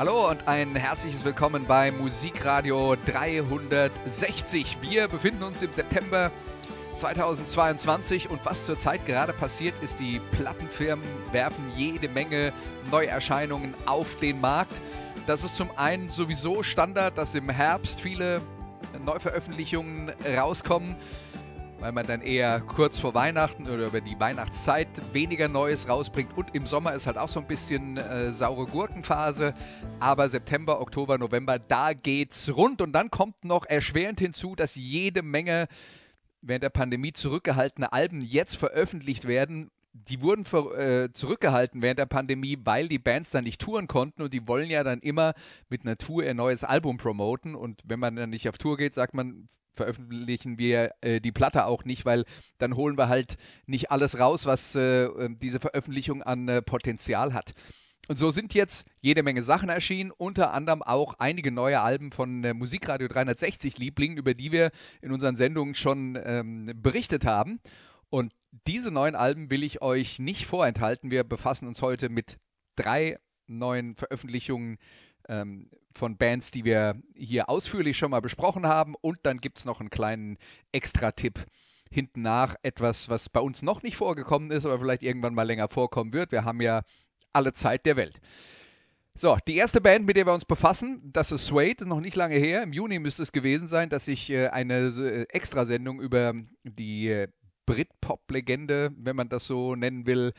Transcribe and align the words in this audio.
Hallo 0.00 0.30
und 0.30 0.48
ein 0.48 0.74
herzliches 0.76 1.26
Willkommen 1.26 1.66
bei 1.66 1.92
Musikradio 1.92 2.96
360. 3.04 4.78
Wir 4.80 5.08
befinden 5.08 5.42
uns 5.42 5.60
im 5.60 5.74
September 5.74 6.30
2022 6.96 8.30
und 8.30 8.42
was 8.46 8.64
zurzeit 8.64 9.04
gerade 9.04 9.34
passiert 9.34 9.74
ist, 9.82 10.00
die 10.00 10.18
Plattenfirmen 10.32 11.04
werfen 11.32 11.70
jede 11.76 12.08
Menge 12.08 12.54
Neuerscheinungen 12.90 13.74
auf 13.84 14.16
den 14.16 14.40
Markt. 14.40 14.80
Das 15.26 15.44
ist 15.44 15.54
zum 15.54 15.68
einen 15.76 16.08
sowieso 16.08 16.62
Standard, 16.62 17.18
dass 17.18 17.34
im 17.34 17.50
Herbst 17.50 18.00
viele 18.00 18.40
Neuveröffentlichungen 19.04 20.14
rauskommen 20.34 20.96
weil 21.80 21.92
man 21.92 22.06
dann 22.06 22.20
eher 22.20 22.60
kurz 22.60 22.98
vor 22.98 23.14
Weihnachten 23.14 23.68
oder 23.68 23.86
über 23.86 24.00
die 24.00 24.18
Weihnachtszeit 24.20 24.88
weniger 25.12 25.48
Neues 25.48 25.88
rausbringt. 25.88 26.36
Und 26.36 26.54
im 26.54 26.66
Sommer 26.66 26.94
ist 26.94 27.06
halt 27.06 27.16
auch 27.16 27.28
so 27.28 27.40
ein 27.40 27.46
bisschen 27.46 27.96
äh, 27.96 28.32
saure 28.32 28.66
Gurkenphase. 28.66 29.54
Aber 29.98 30.28
September, 30.28 30.80
Oktober, 30.80 31.18
November, 31.18 31.58
da 31.58 31.94
geht's 31.94 32.54
rund. 32.54 32.82
Und 32.82 32.92
dann 32.92 33.10
kommt 33.10 33.44
noch 33.44 33.64
erschwerend 33.64 34.20
hinzu, 34.20 34.54
dass 34.54 34.74
jede 34.74 35.22
Menge 35.22 35.68
während 36.42 36.64
der 36.64 36.70
Pandemie 36.70 37.12
zurückgehaltene 37.12 37.92
Alben 37.92 38.20
jetzt 38.20 38.56
veröffentlicht 38.56 39.26
werden, 39.26 39.70
die 39.92 40.20
wurden 40.22 40.44
für, 40.44 40.78
äh, 40.78 41.12
zurückgehalten 41.12 41.82
während 41.82 41.98
der 41.98 42.06
Pandemie, 42.06 42.58
weil 42.64 42.88
die 42.88 42.98
Bands 42.98 43.30
dann 43.30 43.44
nicht 43.44 43.60
touren 43.60 43.88
konnten 43.88 44.22
und 44.22 44.32
die 44.32 44.46
wollen 44.46 44.70
ja 44.70 44.84
dann 44.84 45.00
immer 45.00 45.34
mit 45.68 45.82
einer 45.82 45.96
Tour 45.96 46.24
ihr 46.24 46.34
neues 46.34 46.62
Album 46.62 46.96
promoten 46.96 47.54
und 47.54 47.82
wenn 47.84 47.98
man 47.98 48.16
dann 48.16 48.30
nicht 48.30 48.48
auf 48.48 48.56
Tour 48.56 48.76
geht, 48.76 48.94
sagt 48.94 49.14
man, 49.14 49.48
veröffentlichen 49.80 50.58
wir 50.58 50.92
äh, 51.00 51.20
die 51.20 51.32
Platte 51.32 51.64
auch 51.64 51.84
nicht, 51.84 52.04
weil 52.04 52.24
dann 52.58 52.76
holen 52.76 52.98
wir 52.98 53.08
halt 53.08 53.36
nicht 53.66 53.90
alles 53.90 54.18
raus, 54.18 54.44
was 54.44 54.74
äh, 54.74 55.04
ähm, 55.04 55.38
diese 55.40 55.58
Veröffentlichung 55.58 56.22
an 56.22 56.48
äh, 56.48 56.60
Potenzial 56.60 57.32
hat. 57.32 57.54
Und 58.08 58.18
so 58.18 58.30
sind 58.30 58.54
jetzt 58.54 58.86
jede 59.00 59.22
Menge 59.22 59.42
Sachen 59.42 59.68
erschienen, 59.68 60.10
unter 60.10 60.52
anderem 60.52 60.82
auch 60.82 61.14
einige 61.18 61.50
neue 61.50 61.80
Alben 61.80 62.12
von 62.12 62.44
äh, 62.44 62.52
Musikradio 62.52 63.08
360 63.08 63.78
Lieblingen, 63.78 64.18
über 64.18 64.34
die 64.34 64.52
wir 64.52 64.70
in 65.00 65.12
unseren 65.12 65.36
Sendungen 65.36 65.74
schon 65.74 66.18
ähm, 66.22 66.72
berichtet 66.74 67.24
haben. 67.24 67.60
Und 68.10 68.34
diese 68.66 68.90
neuen 68.90 69.14
Alben 69.14 69.48
will 69.48 69.62
ich 69.62 69.80
euch 69.80 70.18
nicht 70.18 70.44
vorenthalten. 70.46 71.10
Wir 71.10 71.24
befassen 71.24 71.68
uns 71.68 71.80
heute 71.80 72.08
mit 72.08 72.38
drei 72.76 73.18
neuen 73.46 73.94
Veröffentlichungen 73.94 74.78
ähm, 75.28 75.70
von 75.94 76.16
Bands, 76.16 76.50
die 76.50 76.64
wir 76.64 77.00
hier 77.14 77.48
ausführlich 77.48 77.96
schon 77.96 78.10
mal 78.10 78.20
besprochen 78.20 78.66
haben. 78.66 78.94
Und 79.00 79.18
dann 79.24 79.38
gibt 79.38 79.58
es 79.58 79.64
noch 79.64 79.80
einen 79.80 79.90
kleinen 79.90 80.38
Extra-Tipp 80.72 81.44
hinten 81.90 82.22
nach. 82.22 82.54
Etwas, 82.62 83.08
was 83.08 83.28
bei 83.28 83.40
uns 83.40 83.62
noch 83.62 83.82
nicht 83.82 83.96
vorgekommen 83.96 84.50
ist, 84.50 84.66
aber 84.66 84.78
vielleicht 84.78 85.02
irgendwann 85.02 85.34
mal 85.34 85.42
länger 85.42 85.68
vorkommen 85.68 86.12
wird. 86.12 86.32
Wir 86.32 86.44
haben 86.44 86.60
ja 86.60 86.82
alle 87.32 87.52
Zeit 87.52 87.86
der 87.86 87.96
Welt. 87.96 88.20
So, 89.14 89.36
die 89.46 89.56
erste 89.56 89.80
Band, 89.80 90.06
mit 90.06 90.16
der 90.16 90.26
wir 90.26 90.32
uns 90.32 90.44
befassen, 90.44 91.10
das 91.12 91.32
ist 91.32 91.46
Suede, 91.46 91.86
noch 91.86 92.00
nicht 92.00 92.16
lange 92.16 92.36
her. 92.36 92.62
Im 92.62 92.72
Juni 92.72 92.98
müsste 93.00 93.22
es 93.22 93.32
gewesen 93.32 93.66
sein, 93.66 93.90
dass 93.90 94.08
ich 94.08 94.30
äh, 94.30 94.48
eine 94.48 94.86
äh, 94.86 95.26
Extrasendung 95.28 96.00
über 96.00 96.32
die 96.62 97.08
äh, 97.08 97.28
Britpop-Legende, 97.70 98.90
wenn 98.96 99.14
man 99.14 99.28
das 99.28 99.46
so 99.46 99.76
nennen 99.76 100.04
will, 100.04 100.32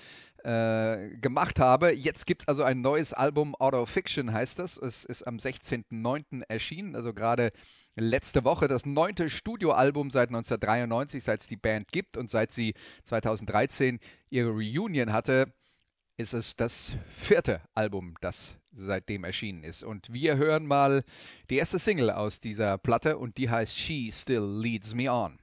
äh, 0.43 1.15
gemacht 1.17 1.59
habe. 1.59 1.93
Jetzt 1.93 2.25
gibt 2.25 2.41
es 2.41 2.47
also 2.49 2.63
ein 2.63 2.81
neues 2.81 3.13
Album, 3.13 3.55
Auto 3.55 3.85
Fiction 3.85 4.33
heißt 4.33 4.59
das. 4.59 4.75
Es 4.75 5.05
ist 5.05 5.25
am 5.25 5.37
16.09. 5.37 6.43
erschienen, 6.49 6.93
also 6.93 7.13
gerade 7.13 7.53
letzte 7.95 8.43
Woche 8.43 8.67
das 8.67 8.85
neunte 8.85 9.29
Studioalbum 9.29 10.09
seit 10.09 10.27
1993, 10.27 11.23
seit 11.23 11.39
es 11.39 11.47
die 11.47 11.55
Band 11.55 11.93
gibt 11.93 12.17
und 12.17 12.29
seit 12.29 12.51
sie 12.51 12.73
2013 13.05 13.99
ihre 14.29 14.49
Reunion 14.49 15.13
hatte, 15.13 15.53
ist 16.17 16.33
es 16.33 16.57
das 16.57 16.97
vierte 17.07 17.61
Album, 17.73 18.15
das 18.19 18.57
seitdem 18.73 19.23
erschienen 19.23 19.63
ist. 19.63 19.85
Und 19.85 20.11
wir 20.11 20.35
hören 20.35 20.65
mal 20.65 21.05
die 21.49 21.55
erste 21.55 21.79
Single 21.79 22.09
aus 22.09 22.41
dieser 22.41 22.77
Platte 22.77 23.17
und 23.17 23.37
die 23.37 23.49
heißt 23.49 23.77
She 23.77 24.11
Still 24.11 24.59
Leads 24.61 24.93
Me 24.93 25.09
On. 25.09 25.40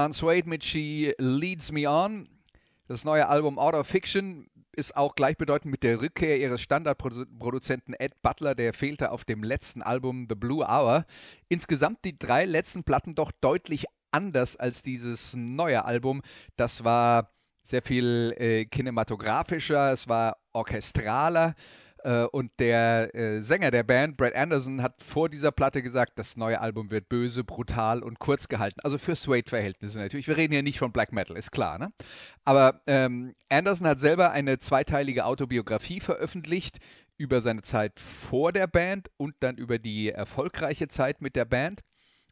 Waren 0.00 0.12
Suede 0.14 0.48
mit 0.48 0.64
She 0.64 1.12
Leads 1.18 1.72
Me 1.72 1.86
On. 1.86 2.26
Das 2.88 3.04
neue 3.04 3.28
Album 3.28 3.58
Out 3.58 3.74
of 3.74 3.86
Fiction 3.86 4.48
ist 4.74 4.96
auch 4.96 5.14
gleichbedeutend 5.14 5.70
mit 5.70 5.82
der 5.82 6.00
Rückkehr 6.00 6.38
ihres 6.40 6.62
Standardproduzenten 6.62 7.92
Ed 7.92 8.14
Butler, 8.22 8.54
der 8.54 8.72
fehlte 8.72 9.10
auf 9.10 9.26
dem 9.26 9.42
letzten 9.42 9.82
Album 9.82 10.24
The 10.26 10.36
Blue 10.36 10.64
Hour. 10.64 11.04
Insgesamt 11.50 12.02
die 12.06 12.18
drei 12.18 12.46
letzten 12.46 12.82
Platten 12.82 13.14
doch 13.14 13.30
deutlich 13.42 13.84
anders 14.10 14.56
als 14.56 14.80
dieses 14.80 15.34
neue 15.36 15.84
Album. 15.84 16.22
Das 16.56 16.82
war 16.82 17.34
sehr 17.62 17.82
viel 17.82 18.34
äh, 18.38 18.64
kinematografischer, 18.64 19.92
es 19.92 20.08
war 20.08 20.38
orchestraler. 20.54 21.54
Äh, 22.04 22.24
und 22.24 22.52
der 22.58 23.14
äh, 23.14 23.42
Sänger 23.42 23.70
der 23.70 23.82
Band, 23.82 24.16
Brad 24.16 24.34
Anderson, 24.34 24.82
hat 24.82 25.00
vor 25.02 25.28
dieser 25.28 25.52
Platte 25.52 25.82
gesagt, 25.82 26.12
das 26.18 26.36
neue 26.36 26.60
Album 26.60 26.90
wird 26.90 27.08
böse, 27.08 27.44
brutal 27.44 28.02
und 28.02 28.18
kurz 28.18 28.48
gehalten. 28.48 28.80
Also 28.82 28.98
für 28.98 29.14
Suede-Verhältnisse 29.14 29.98
natürlich. 29.98 30.28
Wir 30.28 30.36
reden 30.36 30.52
hier 30.52 30.62
nicht 30.62 30.78
von 30.78 30.92
Black 30.92 31.12
Metal, 31.12 31.36
ist 31.36 31.52
klar. 31.52 31.78
Ne? 31.78 31.92
Aber 32.44 32.80
ähm, 32.86 33.34
Anderson 33.48 33.86
hat 33.86 34.00
selber 34.00 34.30
eine 34.30 34.58
zweiteilige 34.58 35.24
Autobiografie 35.24 36.00
veröffentlicht 36.00 36.78
über 37.16 37.40
seine 37.40 37.62
Zeit 37.62 38.00
vor 38.00 38.52
der 38.52 38.66
Band 38.66 39.10
und 39.16 39.34
dann 39.40 39.56
über 39.56 39.78
die 39.78 40.10
erfolgreiche 40.10 40.88
Zeit 40.88 41.20
mit 41.20 41.36
der 41.36 41.44
Band. 41.44 41.82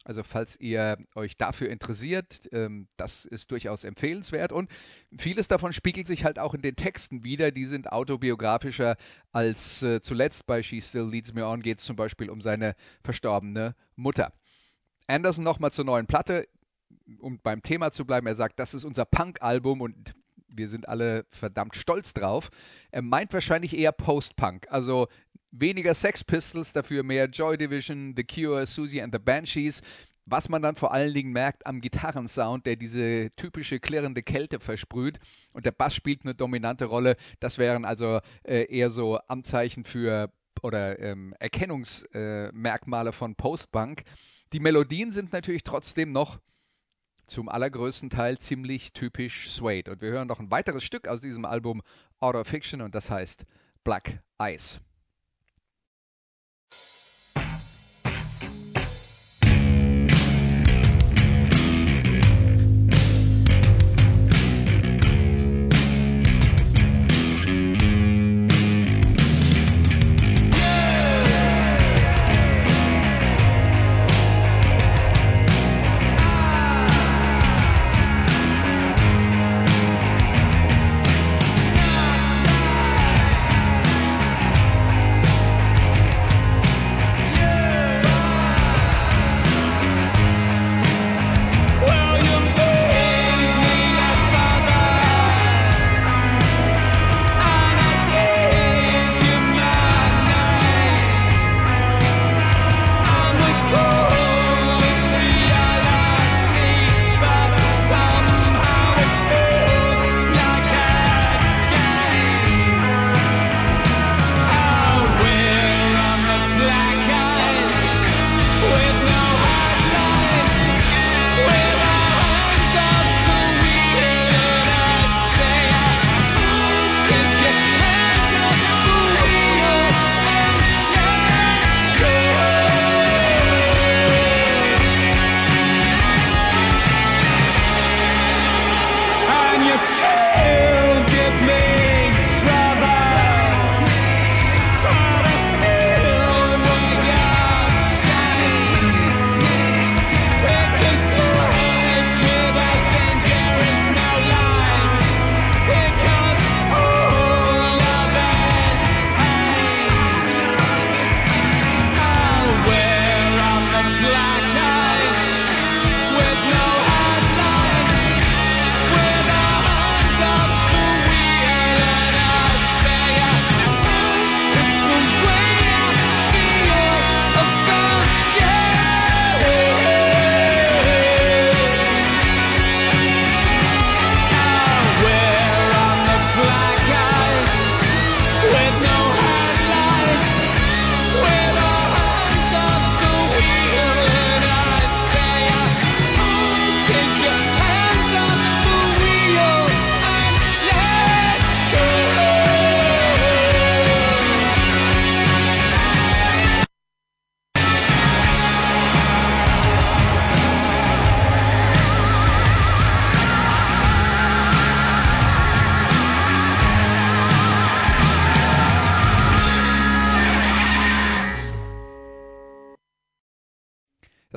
Also 0.09 0.23
falls 0.23 0.59
ihr 0.59 0.97
euch 1.13 1.37
dafür 1.37 1.69
interessiert, 1.69 2.49
ähm, 2.51 2.87
das 2.97 3.25
ist 3.25 3.51
durchaus 3.51 3.83
empfehlenswert. 3.83 4.51
Und 4.51 4.71
vieles 5.15 5.47
davon 5.47 5.71
spiegelt 5.71 6.07
sich 6.07 6.25
halt 6.25 6.39
auch 6.39 6.55
in 6.55 6.63
den 6.63 6.75
Texten 6.75 7.23
wieder. 7.23 7.51
Die 7.51 7.65
sind 7.65 7.91
autobiografischer 7.91 8.97
als 9.31 9.83
äh, 9.83 10.01
zuletzt. 10.01 10.47
Bei 10.47 10.63
She 10.63 10.81
Still 10.81 11.07
Leads 11.07 11.33
Me 11.33 11.45
On 11.45 11.61
geht 11.61 11.77
es 11.77 11.85
zum 11.85 11.95
Beispiel 11.95 12.31
um 12.31 12.41
seine 12.41 12.75
verstorbene 13.03 13.75
Mutter. 13.95 14.33
Anderson 15.05 15.43
nochmal 15.43 15.71
zur 15.71 15.85
neuen 15.85 16.07
Platte, 16.07 16.47
um 17.19 17.39
beim 17.43 17.61
Thema 17.61 17.91
zu 17.91 18.03
bleiben. 18.03 18.25
Er 18.25 18.33
sagt, 18.33 18.57
das 18.57 18.73
ist 18.73 18.85
unser 18.85 19.05
Punk-Album 19.05 19.79
und 19.79 20.15
wir 20.49 20.67
sind 20.67 20.87
alle 20.87 21.25
verdammt 21.29 21.75
stolz 21.75 22.13
drauf. 22.13 22.49
Er 22.91 23.01
meint 23.01 23.33
wahrscheinlich 23.33 23.77
eher 23.77 23.91
Post-Punk, 23.91 24.67
also 24.69 25.07
weniger 25.51 25.93
Sex 25.93 26.23
Pistols, 26.23 26.73
dafür 26.73 27.03
mehr 27.03 27.25
Joy 27.25 27.57
Division, 27.57 28.13
The 28.15 28.23
Cure, 28.23 28.65
Susie 28.65 29.01
and 29.01 29.13
the 29.13 29.19
Banshees. 29.19 29.81
Was 30.25 30.47
man 30.47 30.61
dann 30.61 30.75
vor 30.75 30.93
allen 30.93 31.13
Dingen 31.13 31.31
merkt 31.31 31.65
am 31.65 31.81
Gitarrensound, 31.81 32.67
der 32.67 32.75
diese 32.75 33.31
typische 33.35 33.79
klirrende 33.79 34.21
Kälte 34.21 34.59
versprüht 34.59 35.17
und 35.53 35.65
der 35.65 35.71
Bass 35.71 35.95
spielt 35.95 36.23
eine 36.23 36.35
dominante 36.35 36.85
Rolle. 36.85 37.15
Das 37.39 37.57
wären 37.57 37.83
also 37.83 38.19
äh, 38.43 38.65
eher 38.65 38.91
so 38.91 39.17
Anzeichen 39.17 39.85
für 39.85 40.31
oder 40.61 40.99
ähm, 40.99 41.33
Erkennungsmerkmale 41.39 43.09
äh, 43.09 43.13
von 43.13 43.35
Postpunk. 43.35 44.03
Die 44.53 44.59
Melodien 44.59 45.11
sind 45.11 45.33
natürlich 45.33 45.63
trotzdem 45.63 46.11
noch 46.11 46.39
zum 47.29 47.49
allergrößten 47.49 48.09
Teil 48.09 48.37
ziemlich 48.37 48.93
typisch 48.93 49.51
Suede. 49.51 49.91
Und 49.91 50.01
wir 50.01 50.09
hören 50.09 50.27
noch 50.27 50.39
ein 50.39 50.51
weiteres 50.51 50.83
Stück 50.83 51.07
aus 51.07 51.21
diesem 51.21 51.45
Album 51.45 51.81
Out 52.19 52.35
of 52.35 52.47
Fiction 52.47 52.81
und 52.81 52.95
das 52.95 53.09
heißt 53.09 53.45
Black 53.83 54.21
Ice. 54.41 54.79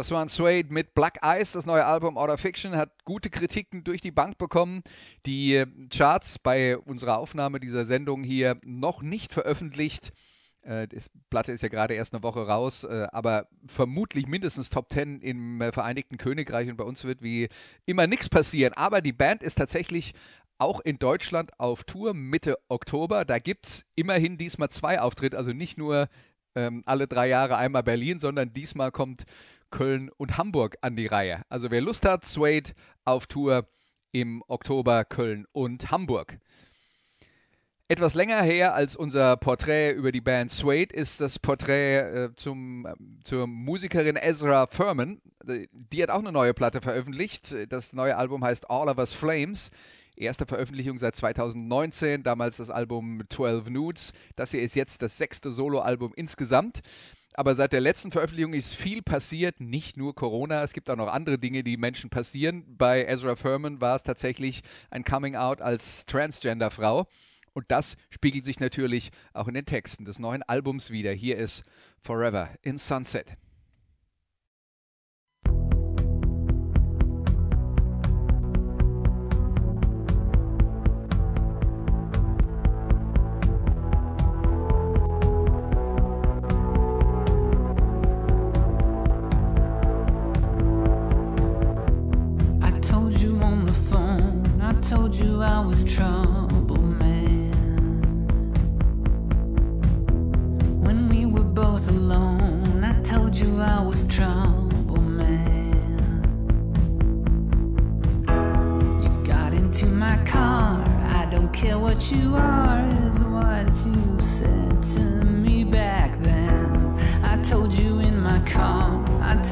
Das 0.03 0.11
war 0.11 0.21
ein 0.21 0.27
Suede 0.27 0.75
mit 0.75 0.97
Black 0.97 1.21
Ice, 1.25 1.53
das 1.53 1.65
neue 1.65 1.87
Album 1.87 2.17
Order 2.17 2.37
Fiction, 2.37 2.75
hat 2.75 3.05
gute 3.05 3.31
Kritiken 3.31 3.85
durch 3.85 4.01
die 4.01 4.11
Bank 4.11 4.37
bekommen. 4.37 4.83
Die 5.27 5.55
äh, 5.55 5.67
Charts 5.95 6.41
bei 6.41 6.77
unserer 6.77 7.19
Aufnahme 7.19 7.61
dieser 7.61 7.85
Sendung 7.85 8.25
hier 8.25 8.59
noch 8.65 9.01
nicht 9.01 9.33
veröffentlicht. 9.33 10.11
Äh, 10.63 10.89
die 10.89 10.99
Platte 11.31 11.53
ist 11.53 11.63
ja 11.63 11.69
gerade 11.69 11.95
erst 11.95 12.15
eine 12.15 12.25
Woche 12.25 12.45
raus, 12.49 12.83
äh, 12.83 13.07
aber 13.13 13.47
vermutlich 13.65 14.27
mindestens 14.27 14.71
Top 14.71 14.91
10 14.91 15.21
im 15.21 15.63
Vereinigten 15.73 16.17
Königreich 16.17 16.69
und 16.69 16.79
bei 16.79 16.85
uns 16.85 17.05
wird 17.05 17.23
wie 17.23 17.49
immer 17.87 18.09
nichts 18.09 18.29
passieren. 18.29 18.73
Aber 18.75 19.03
die 19.03 19.13
Band 19.13 19.41
ist 19.41 19.55
tatsächlich 19.55 20.15
auch 20.59 20.81
in 20.81 20.99
Deutschland 20.99 21.61
auf 21.61 21.85
Tour 21.85 22.13
Mitte 22.13 22.59
Oktober. 22.67 23.25
Da 23.25 23.39
gibt 23.39 23.67
es 23.67 23.85
immerhin 23.95 24.37
diesmal 24.37 24.71
zwei 24.71 25.01
Auftritte, 25.01 25.39
also 25.39 25.53
nicht 25.53 25.79
nur 25.79 26.09
ähm, 26.55 26.83
alle 26.87 27.07
drei 27.07 27.29
Jahre 27.29 27.57
einmal 27.57 27.83
Berlin, 27.85 28.19
sondern 28.19 28.53
diesmal 28.53 28.91
kommt 28.91 29.25
Köln 29.73 30.11
und 30.17 30.39
Hamburg 30.39 30.77
an 30.83 30.95
die 30.95 31.09
Reihe. 31.09 31.43
Also 31.49 31.73
wer 31.73 31.81
Lust 31.81 32.07
hat, 32.07 32.25
Suede 32.25 32.71
auf 33.05 33.27
Tour 33.27 33.67
im 34.13 34.45
Oktober 34.47 35.05
Köln 35.05 35.47
und 35.51 35.91
Hamburg. 35.91 36.39
Etwas 37.89 38.15
länger 38.15 38.41
her 38.41 38.75
als 38.75 38.97
unser 38.97 39.37
Porträt 39.37 39.93
über 39.93 40.13
die 40.13 40.23
Band 40.23 40.51
Suede 40.51 40.95
ist 40.95 41.21
das 41.21 41.39
Porträt 41.39 41.99
äh, 41.99 42.35
zum, 42.37 42.87
äh, 42.87 42.95
zur 43.23 43.47
Musikerin 43.47 44.17
Ezra 44.17 44.67
Furman. 44.67 45.21
Die 45.45 46.03
hat 46.03 46.09
auch 46.09 46.21
eine 46.21 46.33
neue 46.33 46.55
Platte 46.55 46.81
veröffentlicht. 46.81 47.55
Das 47.69 47.93
neue 47.93 48.17
Album 48.17 48.45
heißt 48.45 48.71
All 48.71 48.89
of 48.89 48.97
Us 48.97 49.13
Flames. 49.13 49.71
Erste 50.17 50.47
Veröffentlichung 50.47 50.97
seit 50.99 51.17
2019, 51.17 52.23
damals 52.23 52.59
das 52.59 52.71
Album 52.71 53.25
12 53.29 53.69
Nudes. 53.69 54.13
Das 54.37 54.53
hier 54.53 54.63
ist 54.63 54.75
jetzt 54.75 55.03
das 55.03 55.19
sechste 55.19 55.51
Soloalbum 55.51 56.13
insgesamt. 56.15 56.81
Aber 57.35 57.55
seit 57.55 57.73
der 57.73 57.81
letzten 57.81 58.11
Veröffentlichung 58.11 58.53
ist 58.53 58.75
viel 58.75 59.01
passiert, 59.01 59.61
nicht 59.61 59.97
nur 59.97 60.15
Corona, 60.15 60.63
es 60.63 60.75
gibt 60.75 60.91
auch 60.91 60.97
noch 60.97 61.09
andere 61.09 61.39
Dinge, 61.39 61.65
die 61.65 61.77
Menschen 61.77 62.11
passieren. 62.11 62.65
Bei 62.77 63.05
Ezra 63.07 63.37
Furman 63.37 63.81
war 63.81 63.97
es 63.97 64.03
tatsächlich 64.03 64.63
ein 64.91 65.05
Coming 65.05 65.37
Out 65.37 65.63
als 65.63 66.05
Transgender-Frau. 66.07 67.07
Und 67.55 67.67
das 67.69 67.97
spiegelt 68.11 68.45
sich 68.45 68.61
natürlich 68.61 69.11
auch 69.33 69.49
in 69.49 69.55
den 69.55 69.67
Texten 69.67 70.05
des 70.05 70.19
neuen 70.19 70.43
Albums 70.43 70.91
wieder. 70.91 71.13
Hier 71.13 71.37
ist 71.37 71.63
Forever 72.01 72.51
in 72.63 72.79
Sunset. 72.79 73.37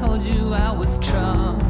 Told 0.01 0.23
you 0.23 0.53
I 0.53 0.71
was 0.71 0.97
trouble 0.99 1.60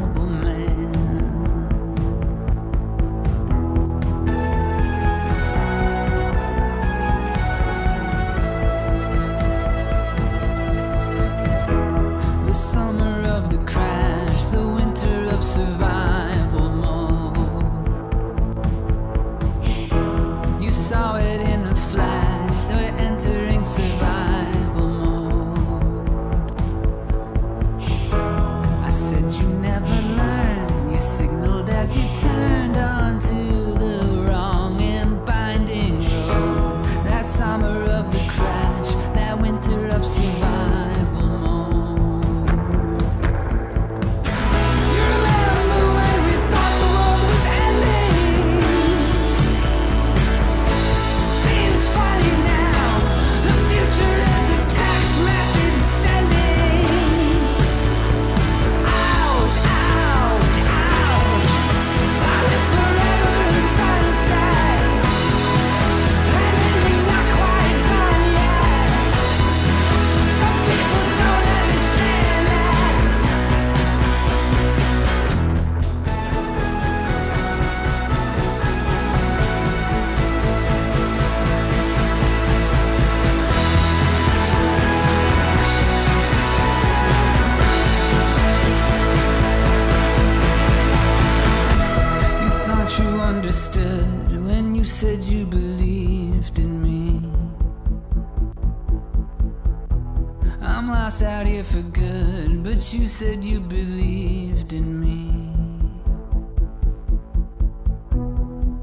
said 103.22 103.44
you 103.44 103.60
believed 103.60 104.72
in 104.72 104.88
me. 105.04 105.20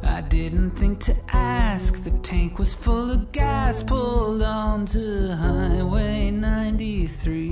I 0.02 0.22
didn't 0.22 0.72
think 0.80 1.04
to 1.08 1.16
ask. 1.28 2.02
The 2.06 2.12
tank 2.30 2.58
was 2.58 2.74
full 2.74 3.12
of 3.12 3.34
gas, 3.34 3.84
pulled 3.84 4.42
onto 4.42 5.34
Highway 5.34 6.32
93. 6.32 7.50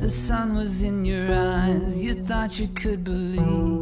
The 0.00 0.10
sun 0.10 0.54
was 0.54 0.80
in 0.80 1.04
your 1.04 1.28
eyes, 1.34 2.02
you 2.02 2.14
thought 2.24 2.58
you 2.58 2.68
could 2.68 3.04
believe. 3.04 3.75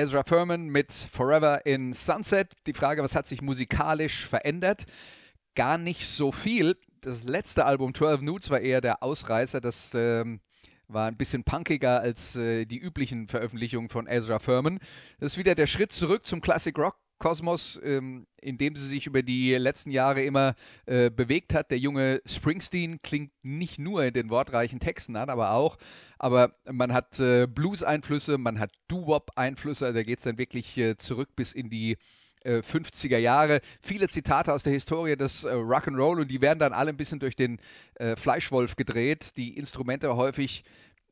Ezra 0.00 0.24
Furman 0.24 0.68
mit 0.68 0.90
Forever 0.92 1.66
in 1.66 1.92
Sunset. 1.92 2.54
Die 2.66 2.72
Frage, 2.72 3.02
was 3.02 3.14
hat 3.14 3.26
sich 3.26 3.42
musikalisch 3.42 4.26
verändert? 4.26 4.86
Gar 5.54 5.76
nicht 5.76 6.08
so 6.08 6.32
viel. 6.32 6.78
Das 7.02 7.24
letzte 7.24 7.66
Album 7.66 7.92
12 7.92 8.22
Nudes 8.22 8.48
war 8.48 8.60
eher 8.60 8.80
der 8.80 9.02
Ausreißer. 9.02 9.60
Das 9.60 9.92
ähm, 9.94 10.40
war 10.88 11.06
ein 11.06 11.18
bisschen 11.18 11.44
punkiger 11.44 12.00
als 12.00 12.34
äh, 12.34 12.64
die 12.64 12.78
üblichen 12.78 13.28
Veröffentlichungen 13.28 13.90
von 13.90 14.06
Ezra 14.06 14.38
Furman. 14.38 14.78
Das 15.18 15.32
ist 15.32 15.38
wieder 15.38 15.54
der 15.54 15.66
Schritt 15.66 15.92
zurück 15.92 16.24
zum 16.24 16.40
Classic 16.40 16.76
Rock 16.78 16.96
Kosmos, 17.20 17.80
ähm, 17.84 18.26
in 18.40 18.58
dem 18.58 18.74
sie 18.74 18.88
sich 18.88 19.06
über 19.06 19.22
die 19.22 19.54
letzten 19.54 19.92
Jahre 19.92 20.24
immer 20.24 20.56
äh, 20.86 21.10
bewegt 21.10 21.54
hat. 21.54 21.70
Der 21.70 21.78
junge 21.78 22.20
Springsteen 22.26 22.98
klingt 22.98 23.30
nicht 23.42 23.78
nur 23.78 24.04
in 24.04 24.14
den 24.14 24.30
wortreichen 24.30 24.80
Texten 24.80 25.14
an, 25.14 25.30
aber 25.30 25.52
auch. 25.52 25.76
Aber 26.18 26.56
man 26.68 26.92
hat 26.92 27.20
äh, 27.20 27.46
Blues-Einflüsse, 27.46 28.38
man 28.38 28.58
hat 28.58 28.72
Doo-Wop-Einflüsse, 28.88 29.86
also 29.86 29.98
da 29.98 30.02
geht 30.02 30.18
es 30.18 30.24
dann 30.24 30.38
wirklich 30.38 30.76
äh, 30.76 30.96
zurück 30.96 31.28
bis 31.36 31.52
in 31.52 31.70
die 31.70 31.96
50er 32.44 33.16
äh, 33.16 33.20
Jahre. 33.20 33.60
Viele 33.82 34.08
Zitate 34.08 34.52
aus 34.52 34.62
der 34.62 34.72
Historie 34.72 35.16
des 35.16 35.44
äh, 35.44 35.48
Rock'n'Roll 35.48 36.22
und 36.22 36.30
die 36.30 36.40
werden 36.40 36.58
dann 36.58 36.72
alle 36.72 36.90
ein 36.90 36.96
bisschen 36.96 37.20
durch 37.20 37.36
den 37.36 37.60
äh, 37.96 38.16
Fleischwolf 38.16 38.76
gedreht. 38.76 39.36
Die 39.36 39.56
Instrumente 39.56 40.16
häufig 40.16 40.64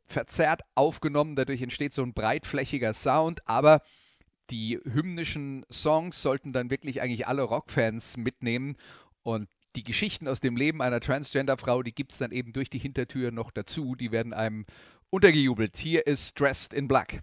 verzerrt 0.07 0.63
aufgenommen, 0.75 1.37
dadurch 1.37 1.61
entsteht 1.61 1.93
so 1.93 2.03
ein 2.03 2.15
breitflächiger 2.15 2.95
Sound, 2.95 3.47
aber 3.47 3.83
die 4.51 4.81
hymnischen 4.85 5.65
Songs 5.71 6.23
sollten 6.23 6.53
dann 6.53 6.71
wirklich 6.71 7.01
eigentlich 7.01 7.27
alle 7.27 7.43
Rockfans 7.43 8.17
mitnehmen 8.17 8.77
und 9.23 9.49
die 9.77 9.83
Geschichten 9.83 10.27
aus 10.27 10.41
dem 10.41 10.57
Leben 10.57 10.83
einer 10.83 11.01
Transgender-Frau, 11.01 11.83
die 11.83 11.95
gibt 11.95 12.13
es 12.13 12.19
dann 12.19 12.33
eben 12.33 12.53
durch 12.53 12.71
die 12.71 12.79
Hintertür 12.79 13.31
noch 13.31 13.51
dazu. 13.51 13.95
Die 13.95 14.11
werden 14.11 14.33
einem 14.33 14.65
untergejubelt. 15.11 15.77
Hier 15.77 16.07
ist 16.07 16.39
Dressed 16.41 16.73
in 16.73 16.89
Black. 16.89 17.23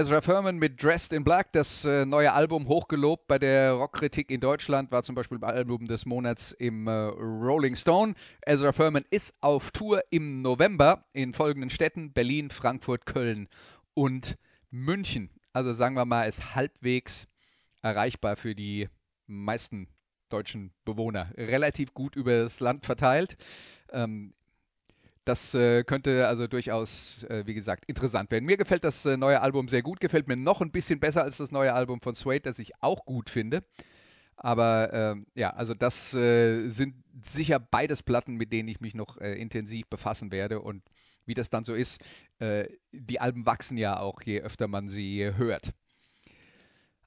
Ezra 0.00 0.22
Furman 0.22 0.56
mit 0.56 0.82
Dressed 0.82 1.12
in 1.12 1.24
Black, 1.24 1.52
das 1.52 1.84
äh, 1.84 2.06
neue 2.06 2.32
Album 2.32 2.68
hochgelobt 2.68 3.26
bei 3.26 3.38
der 3.38 3.72
Rockkritik 3.72 4.30
in 4.30 4.40
Deutschland, 4.40 4.90
war 4.90 5.02
zum 5.02 5.14
Beispiel 5.14 5.38
beim 5.38 5.50
Album 5.50 5.88
des 5.88 6.06
Monats 6.06 6.52
im 6.52 6.86
äh, 6.86 6.90
Rolling 6.90 7.76
Stone. 7.76 8.14
Ezra 8.40 8.72
Furman 8.72 9.04
ist 9.10 9.34
auf 9.42 9.72
Tour 9.72 10.02
im 10.08 10.40
November 10.40 11.04
in 11.12 11.34
folgenden 11.34 11.68
Städten: 11.68 12.14
Berlin, 12.14 12.48
Frankfurt, 12.48 13.04
Köln 13.04 13.46
und 13.92 14.38
München. 14.70 15.28
Also 15.52 15.74
sagen 15.74 15.96
wir 15.96 16.06
mal, 16.06 16.22
ist 16.22 16.54
halbwegs 16.54 17.28
erreichbar 17.82 18.36
für 18.36 18.54
die 18.54 18.88
meisten 19.26 19.86
deutschen 20.30 20.72
Bewohner. 20.86 21.30
Relativ 21.36 21.92
gut 21.92 22.16
über 22.16 22.44
das 22.44 22.60
Land 22.60 22.86
verteilt. 22.86 23.36
Ähm, 23.92 24.32
Das 25.24 25.54
äh, 25.54 25.84
könnte 25.84 26.26
also 26.26 26.46
durchaus, 26.46 27.24
äh, 27.24 27.44
wie 27.46 27.54
gesagt, 27.54 27.84
interessant 27.86 28.30
werden. 28.30 28.46
Mir 28.46 28.56
gefällt 28.56 28.84
das 28.84 29.04
äh, 29.04 29.16
neue 29.16 29.40
Album 29.40 29.68
sehr 29.68 29.82
gut, 29.82 30.00
gefällt 30.00 30.28
mir 30.28 30.36
noch 30.36 30.60
ein 30.60 30.70
bisschen 30.70 30.98
besser 30.98 31.22
als 31.22 31.36
das 31.36 31.50
neue 31.50 31.74
Album 31.74 32.00
von 32.00 32.14
Suede, 32.14 32.40
das 32.42 32.58
ich 32.58 32.72
auch 32.80 33.04
gut 33.04 33.28
finde. 33.28 33.62
Aber 34.36 34.90
ähm, 34.94 35.26
ja, 35.34 35.50
also 35.50 35.74
das 35.74 36.14
äh, 36.14 36.68
sind 36.68 36.94
sicher 37.22 37.60
beides 37.60 38.02
Platten, 38.02 38.36
mit 38.36 38.52
denen 38.52 38.68
ich 38.68 38.80
mich 38.80 38.94
noch 38.94 39.18
äh, 39.18 39.34
intensiv 39.34 39.86
befassen 39.88 40.32
werde. 40.32 40.60
Und 40.60 40.82
wie 41.26 41.34
das 41.34 41.50
dann 41.50 41.64
so 41.64 41.74
ist, 41.74 42.00
äh, 42.38 42.66
die 42.90 43.20
Alben 43.20 43.44
wachsen 43.44 43.76
ja 43.76 44.00
auch, 44.00 44.22
je 44.22 44.40
öfter 44.40 44.66
man 44.68 44.88
sie 44.88 45.30
hört. 45.36 45.74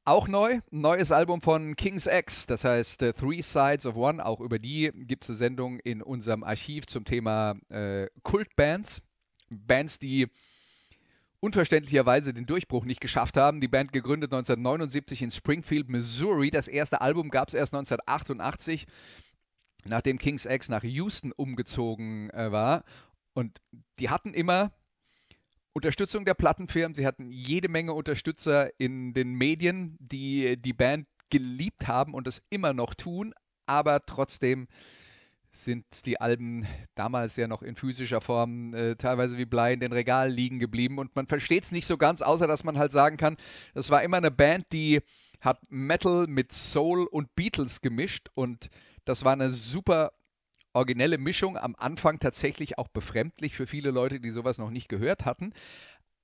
Auch 0.06 0.28
neu, 0.28 0.56
ein 0.56 0.82
neues 0.82 1.14
Album 1.14 1.40
von 1.40 1.78
King's 1.78 2.08
X, 2.08 2.46
das 2.46 2.66
heißt 2.66 3.04
äh, 3.04 3.14
Three 3.14 3.42
Sides 3.42 3.86
of 3.86 3.96
One. 3.96 4.26
Auch 4.26 4.42
über 4.42 4.60
die 4.60 4.92
gibt 4.94 5.24
es 5.24 5.30
eine 5.30 5.38
Sendung 5.38 5.80
in 5.80 6.02
unserem 6.02 6.44
Archiv 6.44 6.88
zum 6.88 7.06
Thema 7.06 7.56
äh, 7.70 8.08
Kultbands. 8.22 9.02
Bands, 9.50 10.00
die 10.00 10.28
unverständlicherweise 11.40 12.34
den 12.34 12.46
Durchbruch 12.46 12.84
nicht 12.84 13.00
geschafft 13.00 13.38
haben. 13.38 13.62
Die 13.62 13.70
Band 13.70 13.94
gegründet 13.94 14.34
1979 14.34 15.22
in 15.22 15.32
Springfield, 15.32 15.88
Missouri. 15.88 16.52
Das 16.52 16.68
erste 16.68 17.00
Album 17.00 17.30
gab 17.30 17.48
es 17.48 17.54
erst 17.54 17.74
1988, 17.74 18.86
nachdem 19.86 20.18
King's 20.18 20.46
X 20.46 20.68
nach 20.68 20.84
Houston 20.84 21.32
umgezogen 21.32 22.30
äh, 22.32 22.52
war. 22.52 22.84
Und 23.34 23.62
die 24.00 24.10
hatten 24.10 24.34
immer 24.34 24.74
Unterstützung 25.74 26.26
der 26.26 26.36
Plattenfirmen. 26.36 26.94
Sie 26.94 27.06
hatten 27.06 27.32
jede 27.32 27.68
Menge 27.68 27.94
Unterstützer 27.94 28.70
in 28.80 29.14
den 29.14 29.34
Medien, 29.34 29.98
die 30.00 30.58
die 30.58 30.74
Band 30.74 31.08
geliebt 31.30 31.88
haben 31.88 32.14
und 32.14 32.28
es 32.28 32.44
immer 32.50 32.74
noch 32.74 32.94
tun. 32.94 33.34
Aber 33.66 34.06
trotzdem 34.06 34.68
sind 35.52 36.06
die 36.06 36.20
Alben 36.20 36.68
damals 36.96 37.36
ja 37.36 37.48
noch 37.48 37.62
in 37.62 37.76
physischer 37.76 38.22
Form 38.22 38.74
äh, 38.74 38.96
teilweise 38.96 39.38
wie 39.38 39.46
Blei 39.46 39.74
in 39.74 39.80
den 39.80 39.94
Regalen 39.94 40.34
liegen 40.34 40.60
geblieben 40.60 40.98
und 40.98 41.16
man 41.16 41.28
versteht 41.28 41.64
es 41.64 41.72
nicht 41.72 41.86
so 41.86 41.98
ganz, 41.98 42.22
außer 42.22 42.48
dass 42.48 42.64
man 42.64 42.78
halt 42.78 42.92
sagen 42.92 43.18
kann, 43.18 43.38
das 43.74 43.90
war 43.90 44.02
immer 44.04 44.18
eine 44.18 44.32
Band, 44.32 44.66
die 44.74 45.02
hat 45.42 45.60
Metal 45.70 46.26
mit 46.28 46.52
Soul 46.52 47.06
und 47.06 47.36
Beatles 47.36 47.82
gemischt 47.82 48.30
und 48.34 48.70
das 49.06 49.24
war 49.24 49.34
eine 49.34 49.52
super 49.52 50.12
originelle 50.74 51.18
Mischung, 51.18 51.58
am 51.58 51.76
Anfang 51.78 52.20
tatsächlich 52.20 52.78
auch 52.78 52.88
befremdlich 52.88 53.56
für 53.56 53.68
viele 53.68 53.92
Leute, 53.92 54.20
die 54.20 54.30
sowas 54.30 54.58
noch 54.58 54.70
nicht 54.70 54.90
gehört 54.90 55.26
hatten. 55.26 55.54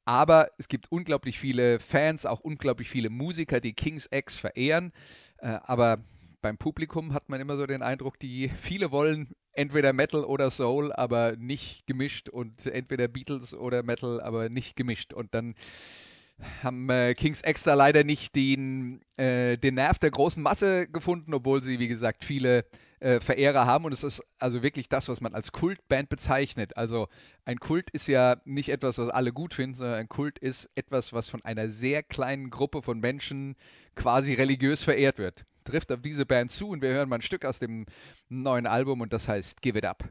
Aber 0.05 0.49
es 0.57 0.67
gibt 0.67 0.91
unglaublich 0.91 1.39
viele 1.39 1.79
Fans, 1.79 2.25
auch 2.25 2.39
unglaublich 2.39 2.89
viele 2.89 3.09
Musiker, 3.09 3.59
die 3.59 3.73
King's 3.73 4.07
X 4.11 4.35
verehren. 4.35 4.91
Äh, 5.37 5.59
aber 5.63 5.99
beim 6.41 6.57
Publikum 6.57 7.13
hat 7.13 7.29
man 7.29 7.39
immer 7.39 7.57
so 7.57 7.67
den 7.67 7.83
Eindruck, 7.83 8.17
die 8.17 8.49
viele 8.49 8.91
wollen 8.91 9.35
entweder 9.53 9.93
Metal 9.93 10.23
oder 10.23 10.49
Soul, 10.49 10.93
aber 10.93 11.35
nicht 11.35 11.85
gemischt 11.85 12.29
und 12.29 12.65
entweder 12.65 13.07
Beatles 13.07 13.53
oder 13.53 13.83
Metal, 13.83 14.21
aber 14.21 14.49
nicht 14.49 14.75
gemischt. 14.75 15.13
Und 15.13 15.33
dann 15.33 15.55
haben 16.63 16.89
äh, 16.89 17.13
Kings 17.15 17.41
Extra 17.41 17.73
leider 17.73 18.03
nicht 18.03 18.35
den, 18.35 19.01
äh, 19.17 19.57
den 19.57 19.75
Nerv 19.75 19.99
der 19.99 20.11
großen 20.11 20.41
Masse 20.41 20.87
gefunden, 20.87 21.33
obwohl 21.33 21.61
sie, 21.61 21.79
wie 21.79 21.87
gesagt, 21.87 22.23
viele 22.23 22.65
äh, 22.99 23.19
Verehrer 23.19 23.65
haben. 23.65 23.85
Und 23.85 23.93
es 23.93 24.03
ist 24.03 24.23
also 24.37 24.63
wirklich 24.63 24.89
das, 24.89 25.09
was 25.09 25.21
man 25.21 25.33
als 25.33 25.51
Kultband 25.51 26.09
bezeichnet. 26.09 26.77
Also 26.77 27.07
ein 27.45 27.59
Kult 27.59 27.89
ist 27.91 28.07
ja 28.07 28.37
nicht 28.45 28.69
etwas, 28.69 28.97
was 28.97 29.09
alle 29.09 29.33
gut 29.33 29.53
finden, 29.53 29.75
sondern 29.75 29.99
ein 29.99 30.09
Kult 30.09 30.39
ist 30.39 30.69
etwas, 30.75 31.13
was 31.13 31.29
von 31.29 31.43
einer 31.43 31.69
sehr 31.69 32.03
kleinen 32.03 32.49
Gruppe 32.49 32.81
von 32.81 32.99
Menschen 32.99 33.55
quasi 33.95 34.33
religiös 34.33 34.81
verehrt 34.81 35.17
wird 35.17 35.45
trifft 35.65 35.91
auf 35.91 36.01
diese 36.01 36.25
Band 36.25 36.51
zu 36.51 36.69
und 36.69 36.81
wir 36.81 36.89
hören 36.89 37.09
mal 37.09 37.17
ein 37.17 37.21
Stück 37.21 37.45
aus 37.45 37.59
dem 37.59 37.85
neuen 38.27 38.65
Album 38.65 39.01
und 39.01 39.13
das 39.13 39.27
heißt 39.27 39.61
Give 39.61 39.77
It 39.77 39.85
Up. 39.85 40.03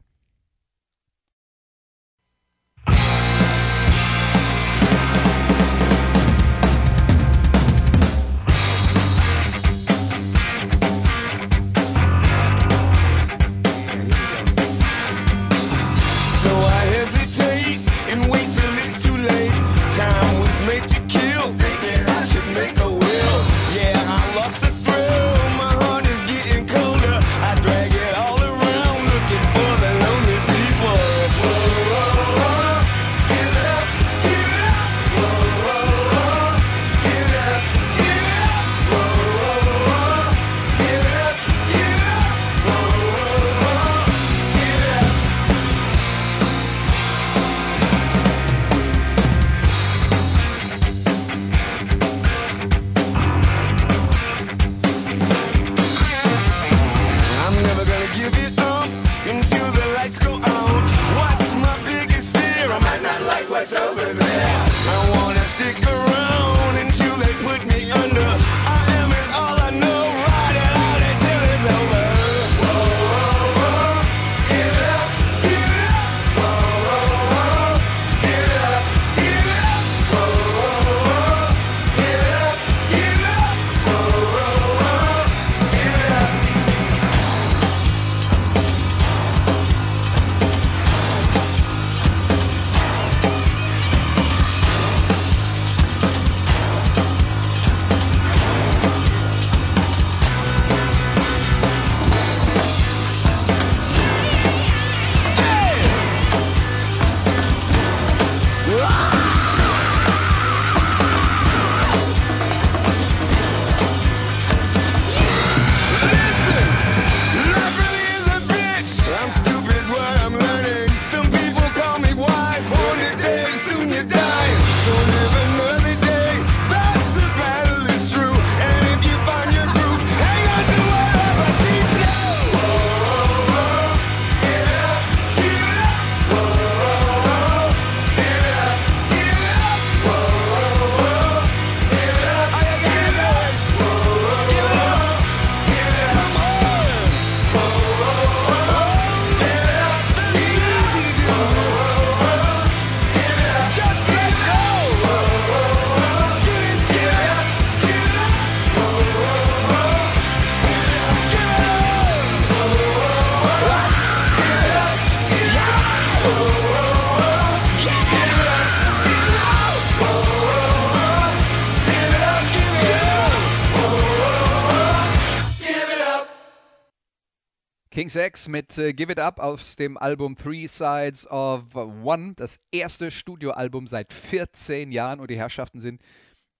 King's 178.09 178.15
X 178.15 178.47
mit 178.47 178.75
äh, 178.79 178.91
Give 178.93 179.11
It 179.11 179.19
Up 179.19 179.37
aus 179.37 179.75
dem 179.75 179.95
Album 179.95 180.35
Three 180.35 180.65
Sides 180.65 181.27
of 181.27 181.75
One, 181.75 182.33
das 182.35 182.59
erste 182.71 183.11
Studioalbum 183.11 183.85
seit 183.85 184.13
14 184.13 184.91
Jahren 184.91 185.19
und 185.19 185.29
die 185.29 185.37
Herrschaften 185.37 185.79
sind 185.79 186.01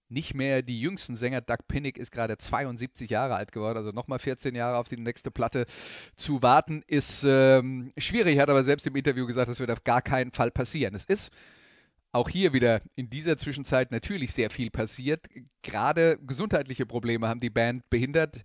nicht 0.09 0.35
mehr 0.35 0.61
die 0.61 0.79
jüngsten 0.79 1.15
Sänger. 1.15 1.41
Doug 1.41 1.67
Pinnick 1.67 1.97
ist 1.97 2.11
gerade 2.11 2.37
72 2.37 3.09
Jahre 3.09 3.33
alt 3.33 3.51
geworden, 3.51 3.77
also 3.77 3.89
nochmal 3.89 4.19
14 4.19 4.53
Jahre 4.53 4.77
auf 4.77 4.89
die 4.89 4.97
nächste 4.97 5.31
Platte 5.31 5.65
zu 6.15 6.43
warten, 6.43 6.83
ist 6.85 7.23
ähm, 7.23 7.89
schwierig, 7.97 8.37
hat 8.37 8.51
aber 8.51 8.63
selbst 8.63 8.85
im 8.85 8.95
Interview 8.95 9.25
gesagt, 9.25 9.49
das 9.49 9.59
wird 9.59 9.71
auf 9.71 9.83
gar 9.83 10.03
keinen 10.03 10.31
Fall 10.31 10.51
passieren. 10.51 10.93
Es 10.93 11.05
ist 11.05 11.31
auch 12.11 12.29
hier 12.29 12.53
wieder 12.53 12.81
in 12.95 13.09
dieser 13.09 13.37
Zwischenzeit 13.37 13.91
natürlich 13.91 14.33
sehr 14.33 14.51
viel 14.51 14.69
passiert. 14.69 15.25
Gerade 15.63 16.19
gesundheitliche 16.21 16.85
Probleme 16.85 17.27
haben 17.27 17.39
die 17.39 17.49
Band 17.49 17.89
behindert. 17.89 18.43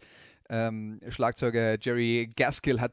Ähm, 0.55 1.01
Schlagzeuger 1.09 1.79
Jerry 1.81 2.31
Gaskill 2.37 2.81
hat 2.81 2.93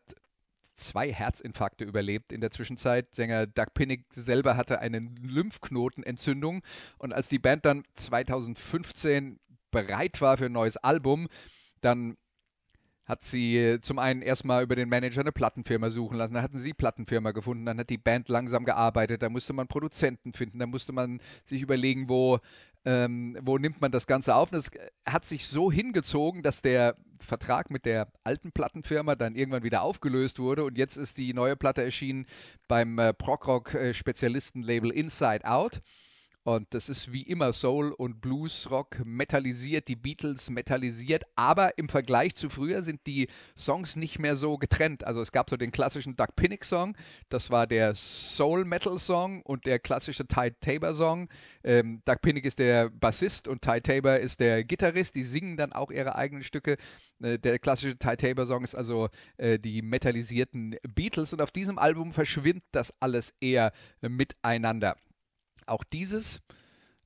zwei 0.75 1.13
Herzinfarkte 1.13 1.85
überlebt 1.85 2.33
in 2.33 2.41
der 2.41 2.49
Zwischenzeit. 2.49 3.13
Sänger 3.13 3.45
Doug 3.45 3.67
Pinnick 3.75 4.05
selber 4.09 4.57
hatte 4.57 4.79
eine 4.79 4.97
Lymphknotenentzündung 5.21 6.63
und 6.97 7.13
als 7.13 7.29
die 7.29 7.37
Band 7.37 7.65
dann 7.65 7.83
2015 7.93 9.39
bereit 9.69 10.21
war 10.21 10.37
für 10.37 10.47
ein 10.47 10.53
neues 10.53 10.77
Album, 10.77 11.27
dann 11.81 12.17
hat 13.05 13.23
sie 13.23 13.79
zum 13.81 13.99
einen 13.99 14.21
erstmal 14.21 14.63
über 14.63 14.75
den 14.75 14.89
Manager 14.89 15.21
eine 15.21 15.31
Plattenfirma 15.31 15.89
suchen 15.89 16.17
lassen, 16.17 16.33
dann 16.33 16.43
hatten 16.43 16.59
sie 16.59 16.67
die 16.67 16.73
Plattenfirma 16.73 17.31
gefunden, 17.31 17.65
dann 17.65 17.79
hat 17.79 17.89
die 17.89 17.97
Band 17.97 18.29
langsam 18.29 18.63
gearbeitet, 18.65 19.21
da 19.21 19.29
musste 19.29 19.53
man 19.53 19.67
Produzenten 19.67 20.33
finden, 20.33 20.59
da 20.59 20.67
musste 20.67 20.93
man 20.93 21.19
sich 21.45 21.61
überlegen, 21.61 22.09
wo 22.09 22.39
ähm, 22.83 23.37
wo 23.41 23.57
nimmt 23.57 23.79
man 23.79 23.91
das 23.91 24.07
Ganze 24.07 24.35
auf? 24.35 24.51
Und 24.51 24.57
es 24.57 24.71
hat 25.05 25.25
sich 25.25 25.47
so 25.47 25.71
hingezogen, 25.71 26.41
dass 26.41 26.61
der 26.61 26.95
Vertrag 27.19 27.69
mit 27.69 27.85
der 27.85 28.11
alten 28.23 28.51
Plattenfirma 28.51 29.15
dann 29.15 29.35
irgendwann 29.35 29.63
wieder 29.63 29.83
aufgelöst 29.83 30.39
wurde 30.39 30.63
und 30.63 30.77
jetzt 30.77 30.97
ist 30.97 31.19
die 31.19 31.33
neue 31.33 31.55
Platte 31.55 31.83
erschienen 31.83 32.25
beim 32.67 32.97
äh, 32.97 33.13
Prog-Rock-Spezialisten-Label 33.13 34.91
Inside 34.91 35.45
Out. 35.45 35.81
Und 36.43 36.73
das 36.73 36.89
ist 36.89 37.13
wie 37.13 37.21
immer 37.21 37.53
Soul 37.53 37.91
und 37.91 38.19
Blues-Rock 38.19 39.05
metallisiert, 39.05 39.87
die 39.87 39.95
Beatles 39.95 40.49
metallisiert, 40.49 41.23
aber 41.35 41.77
im 41.77 41.87
Vergleich 41.87 42.33
zu 42.33 42.49
früher 42.49 42.81
sind 42.81 43.05
die 43.05 43.27
Songs 43.55 43.95
nicht 43.95 44.17
mehr 44.17 44.35
so 44.35 44.57
getrennt. 44.57 45.03
Also 45.03 45.21
es 45.21 45.31
gab 45.31 45.51
so 45.51 45.57
den 45.57 45.71
klassischen 45.71 46.15
Doug 46.15 46.29
Pinnick-Song, 46.35 46.97
das 47.29 47.51
war 47.51 47.67
der 47.67 47.93
Soul-Metal-Song 47.93 49.43
und 49.43 49.67
der 49.67 49.77
klassische 49.77 50.25
Ty 50.25 50.51
Tabor-Song. 50.59 51.29
Ähm, 51.63 52.01
Doug 52.05 52.21
Pinnick 52.23 52.45
ist 52.45 52.57
der 52.57 52.89
Bassist 52.89 53.47
und 53.47 53.61
Ty 53.61 53.79
Tabor 53.81 54.17
ist 54.17 54.39
der 54.39 54.63
Gitarrist, 54.63 55.15
die 55.15 55.23
singen 55.23 55.57
dann 55.57 55.73
auch 55.73 55.91
ihre 55.91 56.15
eigenen 56.15 56.43
Stücke. 56.43 56.77
Äh, 57.21 57.37
der 57.37 57.59
klassische 57.59 57.99
Ty 57.99 58.17
Tabor-Song 58.17 58.63
ist 58.63 58.73
also 58.73 59.09
äh, 59.37 59.59
die 59.59 59.83
metallisierten 59.83 60.75
Beatles 60.95 61.33
und 61.33 61.41
auf 61.43 61.51
diesem 61.51 61.77
Album 61.77 62.13
verschwimmt 62.13 62.63
das 62.71 62.91
alles 62.99 63.31
eher 63.39 63.73
äh, 64.01 64.09
miteinander. 64.09 64.97
Auch 65.65 65.83
dieses 65.83 66.41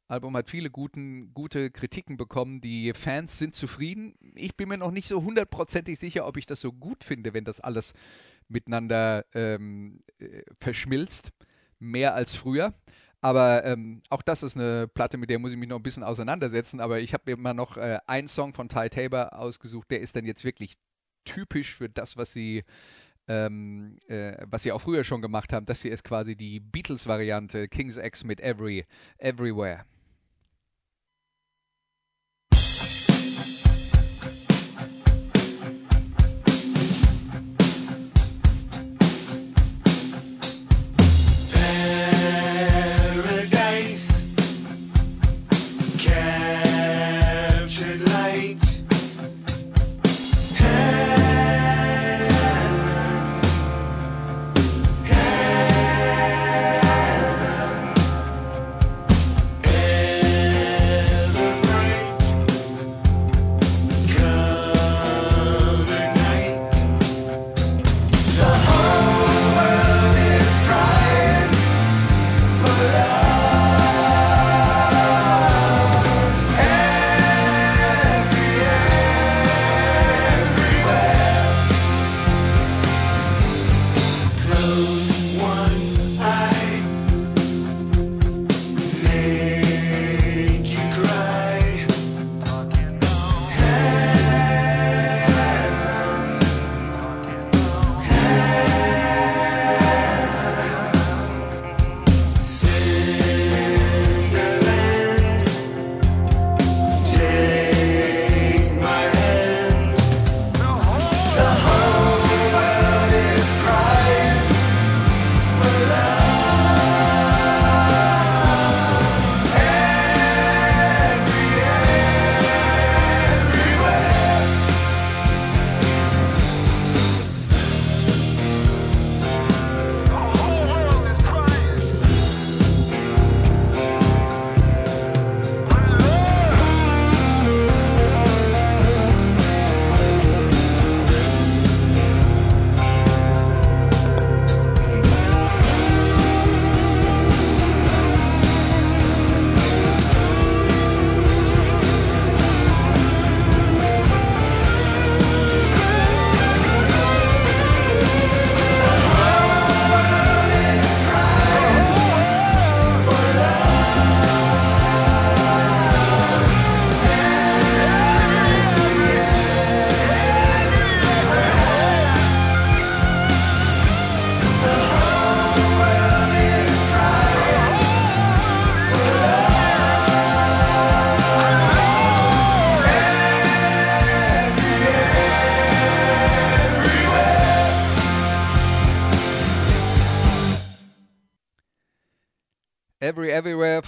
Album 0.08 0.38
hat 0.38 0.50
viele 0.50 0.70
guten, 0.70 1.34
gute 1.34 1.72
Kritiken 1.72 2.18
bekommen. 2.18 2.62
Die 2.62 2.94
Fans 2.94 3.39
sind 3.39 3.56
zufrieden. 3.56 4.15
Ich 4.36 4.56
bin 4.56 4.70
mir 4.70 4.78
noch 4.78 4.91
nicht 4.91 5.08
so 5.08 5.24
hundertprozentig 5.24 5.98
sicher, 5.98 6.28
ob 6.28 6.38
ich 6.38 6.46
das 6.46 6.62
so 6.62 6.72
gut 6.72 7.04
finde, 7.04 7.34
wenn 7.34 7.46
das 7.46 7.60
alles 7.60 7.94
miteinander 8.48 9.26
ähm, 9.34 10.04
äh, 10.20 10.44
verschmilzt. 10.60 11.32
Mehr 11.80 12.15
als 12.15 12.36
früher. 12.36 12.74
Aber 13.20 13.65
ähm, 13.65 14.02
auch 14.10 14.22
das 14.22 14.44
ist 14.44 14.56
eine 14.56 14.88
Platte, 14.88 15.18
mit 15.18 15.30
der 15.30 15.39
muss 15.39 15.52
ich 15.52 15.58
mich 15.58 15.68
noch 15.68 15.78
ein 15.78 15.84
bisschen 15.84 16.04
auseinandersetzen. 16.04 16.80
Aber 16.80 17.00
ich 17.00 17.13
habe 17.13 17.24
mir 17.26 17.38
immer 17.38 17.56
noch 17.56 17.76
äh, 17.76 17.98
einen 18.06 18.28
Song 18.28 18.54
von 18.54 18.70
Ty 18.70 18.89
Tabor 18.89 19.34
ausgesucht. 19.34 19.89
Der 19.89 20.02
ist 20.02 20.15
dann 20.15 20.26
jetzt 20.26 20.44
wirklich 20.44 20.76
typisch 21.26 21.74
für 21.74 21.89
das, 21.89 22.18
was 22.18 22.32
sie 22.32 22.63
ähm, 23.28 23.98
äh, 24.08 24.38
was 24.50 24.64
sie 24.64 24.72
auch 24.72 24.82
früher 24.82 25.04
schon 25.04 25.22
gemacht 25.22 25.54
haben. 25.54 25.66
Das 25.66 25.82
hier 25.82 25.92
ist 25.92 26.04
quasi 26.04 26.36
die 26.36 26.60
Beatles-Variante, 26.60 27.68
King's 27.68 27.98
X 27.98 28.24
mit 28.24 28.42
Every, 28.42 28.86
Everywhere. 29.18 29.86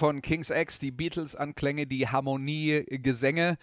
Von 0.08 0.22
King's 0.22 0.52
X, 0.52 0.80
die 0.80 0.91
Beatles-Anklänge, 0.91 1.86
die 1.86 2.08
Harmonie, 2.08 2.86
Gesänge. 2.89 3.58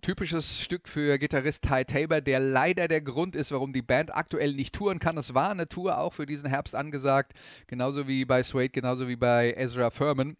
typisches 0.00 0.60
Stück 0.60 0.86
für 0.86 1.18
Gitarrist 1.18 1.64
Ty 1.64 1.84
Tabor, 1.84 2.20
der 2.20 2.38
leider 2.38 2.86
der 2.86 3.00
Grund 3.00 3.34
ist, 3.34 3.50
warum 3.50 3.72
die 3.72 3.82
Band 3.82 4.14
aktuell 4.14 4.52
nicht 4.54 4.76
touren 4.76 5.00
kann. 5.00 5.18
Es 5.18 5.34
war 5.34 5.50
eine 5.50 5.68
Tour 5.68 5.98
auch 5.98 6.12
für 6.12 6.24
diesen 6.24 6.48
Herbst 6.48 6.76
angesagt, 6.76 7.32
genauso 7.66 8.06
wie 8.06 8.24
bei 8.24 8.44
Suede, 8.44 8.68
genauso 8.68 9.08
wie 9.08 9.16
bei 9.16 9.54
Ezra 9.56 9.90
Furman. 9.90 10.36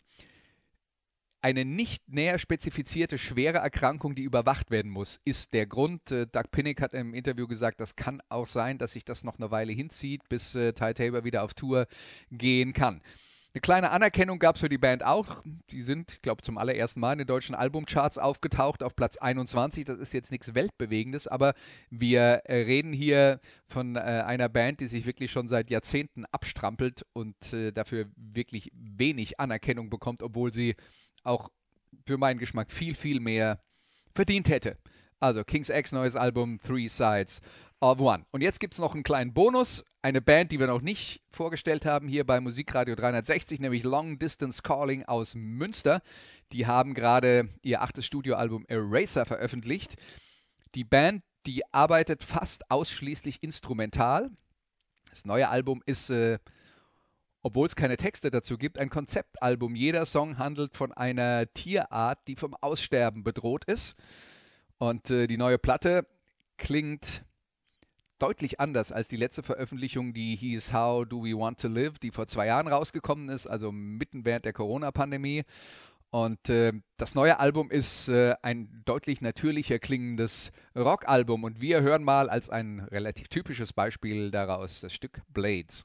Eine 1.40 1.64
nicht 1.64 2.08
näher 2.08 2.38
spezifizierte 2.38 3.18
schwere 3.18 3.58
Erkrankung, 3.58 4.14
die 4.14 4.22
überwacht 4.22 4.70
werden 4.70 4.92
muss, 4.92 5.18
ist 5.24 5.54
der 5.54 5.66
Grund. 5.66 6.12
Äh, 6.12 6.28
Doug 6.28 6.52
Pinnick 6.52 6.80
hat 6.80 6.94
im 6.94 7.14
Interview 7.14 7.48
gesagt, 7.48 7.80
das 7.80 7.96
kann 7.96 8.22
auch 8.28 8.46
sein, 8.46 8.78
dass 8.78 8.92
sich 8.92 9.04
das 9.04 9.24
noch 9.24 9.40
eine 9.40 9.50
Weile 9.50 9.72
hinzieht, 9.72 10.28
bis 10.28 10.54
äh, 10.54 10.72
Ty 10.72 10.94
Tabor 10.94 11.24
wieder 11.24 11.42
auf 11.42 11.54
Tour 11.54 11.88
gehen 12.30 12.72
kann. 12.72 13.02
Eine 13.54 13.60
kleine 13.60 13.90
Anerkennung 13.90 14.38
gab 14.38 14.54
es 14.54 14.62
für 14.62 14.70
die 14.70 14.78
Band 14.78 15.04
auch. 15.04 15.42
Die 15.68 15.82
sind, 15.82 16.12
ich 16.12 16.22
glaube, 16.22 16.40
zum 16.40 16.56
allerersten 16.56 17.00
Mal 17.00 17.12
in 17.12 17.18
den 17.18 17.26
deutschen 17.26 17.54
Albumcharts 17.54 18.16
aufgetaucht 18.16 18.82
auf 18.82 18.96
Platz 18.96 19.18
21. 19.18 19.84
Das 19.84 19.98
ist 19.98 20.14
jetzt 20.14 20.30
nichts 20.30 20.54
Weltbewegendes, 20.54 21.28
aber 21.28 21.52
wir 21.90 22.40
äh, 22.46 22.62
reden 22.62 22.94
hier 22.94 23.40
von 23.68 23.96
äh, 23.96 23.98
einer 23.98 24.48
Band, 24.48 24.80
die 24.80 24.86
sich 24.86 25.04
wirklich 25.04 25.30
schon 25.30 25.48
seit 25.48 25.68
Jahrzehnten 25.68 26.24
abstrampelt 26.32 27.04
und 27.12 27.52
äh, 27.52 27.72
dafür 27.72 28.06
wirklich 28.16 28.70
wenig 28.72 29.38
Anerkennung 29.38 29.90
bekommt, 29.90 30.22
obwohl 30.22 30.50
sie 30.50 30.74
auch 31.22 31.50
für 32.06 32.16
meinen 32.16 32.38
Geschmack 32.38 32.72
viel, 32.72 32.94
viel 32.94 33.20
mehr 33.20 33.62
verdient 34.14 34.48
hätte. 34.48 34.78
Also 35.22 35.44
King's 35.44 35.68
X 35.68 35.92
neues 35.92 36.16
Album 36.16 36.58
Three 36.58 36.88
Sides 36.88 37.40
of 37.80 38.00
One. 38.00 38.26
Und 38.32 38.40
jetzt 38.40 38.58
gibt 38.58 38.74
es 38.74 38.80
noch 38.80 38.92
einen 38.92 39.04
kleinen 39.04 39.32
Bonus. 39.32 39.84
Eine 40.02 40.20
Band, 40.20 40.50
die 40.50 40.58
wir 40.58 40.66
noch 40.66 40.80
nicht 40.80 41.22
vorgestellt 41.30 41.86
haben 41.86 42.08
hier 42.08 42.26
bei 42.26 42.40
Musikradio 42.40 42.96
360, 42.96 43.60
nämlich 43.60 43.84
Long 43.84 44.18
Distance 44.18 44.62
Calling 44.62 45.04
aus 45.04 45.36
Münster. 45.36 46.02
Die 46.50 46.66
haben 46.66 46.92
gerade 46.92 47.48
ihr 47.62 47.82
achtes 47.82 48.04
Studioalbum 48.04 48.64
Eraser 48.66 49.24
veröffentlicht. 49.24 49.94
Die 50.74 50.82
Band, 50.82 51.22
die 51.46 51.62
arbeitet 51.72 52.24
fast 52.24 52.68
ausschließlich 52.68 53.44
instrumental. 53.44 54.28
Das 55.10 55.24
neue 55.24 55.48
Album 55.50 55.84
ist, 55.86 56.10
äh, 56.10 56.40
obwohl 57.42 57.68
es 57.68 57.76
keine 57.76 57.96
Texte 57.96 58.32
dazu 58.32 58.58
gibt, 58.58 58.80
ein 58.80 58.90
Konzeptalbum. 58.90 59.76
Jeder 59.76 60.04
Song 60.04 60.38
handelt 60.38 60.76
von 60.76 60.92
einer 60.92 61.46
Tierart, 61.54 62.26
die 62.26 62.34
vom 62.34 62.56
Aussterben 62.60 63.22
bedroht 63.22 63.64
ist. 63.66 63.94
Und 64.82 65.12
äh, 65.12 65.28
die 65.28 65.36
neue 65.36 65.58
Platte 65.58 66.08
klingt 66.58 67.22
deutlich 68.18 68.58
anders 68.58 68.90
als 68.90 69.06
die 69.06 69.16
letzte 69.16 69.44
Veröffentlichung, 69.44 70.12
die 70.12 70.34
hieß 70.34 70.72
How 70.72 71.06
Do 71.06 71.22
We 71.22 71.38
Want 71.38 71.60
to 71.60 71.68
Live, 71.68 72.00
die 72.00 72.10
vor 72.10 72.26
zwei 72.26 72.46
Jahren 72.46 72.66
rausgekommen 72.66 73.28
ist, 73.28 73.46
also 73.46 73.70
mitten 73.70 74.24
während 74.24 74.44
der 74.44 74.52
Corona-Pandemie. 74.52 75.44
Und 76.10 76.48
äh, 76.48 76.72
das 76.96 77.14
neue 77.14 77.38
Album 77.38 77.70
ist 77.70 78.08
äh, 78.08 78.34
ein 78.42 78.82
deutlich 78.84 79.20
natürlicher 79.20 79.78
klingendes 79.78 80.50
Rockalbum. 80.74 81.44
Und 81.44 81.60
wir 81.60 81.82
hören 81.82 82.02
mal 82.02 82.28
als 82.28 82.50
ein 82.50 82.80
relativ 82.80 83.28
typisches 83.28 83.72
Beispiel 83.72 84.32
daraus 84.32 84.80
das 84.80 84.92
Stück 84.92 85.22
Blades. 85.28 85.84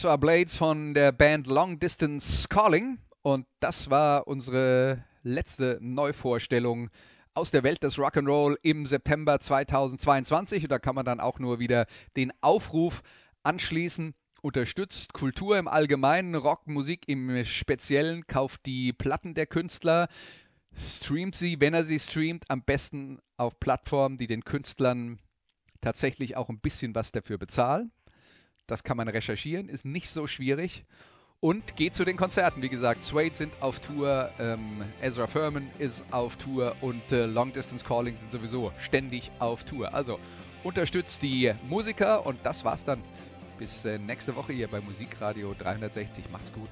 Das 0.00 0.06
war 0.06 0.16
Blades 0.16 0.56
von 0.56 0.94
der 0.94 1.12
Band 1.12 1.46
Long 1.46 1.78
Distance 1.78 2.48
Calling 2.48 3.00
und 3.20 3.46
das 3.60 3.90
war 3.90 4.26
unsere 4.26 5.04
letzte 5.22 5.76
Neuvorstellung 5.82 6.88
aus 7.34 7.50
der 7.50 7.64
Welt 7.64 7.82
des 7.82 7.98
Rock'n'Roll 7.98 8.56
im 8.62 8.86
September 8.86 9.38
2022. 9.38 10.62
Und 10.62 10.72
da 10.72 10.78
kann 10.78 10.94
man 10.94 11.04
dann 11.04 11.20
auch 11.20 11.38
nur 11.38 11.58
wieder 11.58 11.84
den 12.16 12.32
Aufruf 12.40 13.02
anschließen. 13.42 14.14
Unterstützt 14.40 15.12
Kultur 15.12 15.58
im 15.58 15.68
Allgemeinen, 15.68 16.34
Rockmusik 16.34 17.06
im 17.06 17.44
Speziellen, 17.44 18.26
kauft 18.26 18.64
die 18.64 18.94
Platten 18.94 19.34
der 19.34 19.48
Künstler, 19.48 20.08
streamt 20.74 21.34
sie, 21.34 21.60
wenn 21.60 21.74
er 21.74 21.84
sie 21.84 21.98
streamt, 21.98 22.46
am 22.48 22.62
besten 22.62 23.18
auf 23.36 23.60
Plattformen, 23.60 24.16
die 24.16 24.28
den 24.28 24.46
Künstlern 24.46 25.18
tatsächlich 25.82 26.38
auch 26.38 26.48
ein 26.48 26.60
bisschen 26.60 26.94
was 26.94 27.12
dafür 27.12 27.36
bezahlen. 27.36 27.92
Das 28.70 28.84
kann 28.84 28.96
man 28.96 29.08
recherchieren, 29.08 29.68
ist 29.68 29.84
nicht 29.84 30.08
so 30.08 30.28
schwierig. 30.28 30.84
Und 31.40 31.74
geht 31.74 31.96
zu 31.96 32.04
den 32.04 32.16
Konzerten. 32.16 32.62
Wie 32.62 32.68
gesagt, 32.68 33.02
Suede 33.02 33.34
sind 33.34 33.52
auf 33.60 33.80
Tour, 33.80 34.30
ähm, 34.38 34.84
Ezra 35.02 35.26
Furman 35.26 35.68
ist 35.78 36.04
auf 36.12 36.36
Tour 36.36 36.76
und 36.82 37.10
äh, 37.10 37.26
Long 37.26 37.52
Distance 37.52 37.84
Calling 37.84 38.14
sind 38.14 38.30
sowieso 38.30 38.70
ständig 38.78 39.32
auf 39.40 39.64
Tour. 39.64 39.92
Also 39.92 40.20
unterstützt 40.62 41.20
die 41.22 41.52
Musiker 41.68 42.24
und 42.24 42.38
das 42.44 42.64
war's 42.64 42.84
dann. 42.84 43.02
Bis 43.58 43.84
äh, 43.84 43.98
nächste 43.98 44.36
Woche 44.36 44.52
hier 44.52 44.68
bei 44.68 44.80
Musikradio 44.80 45.52
360. 45.58 46.30
Macht's 46.30 46.52
gut. 46.52 46.68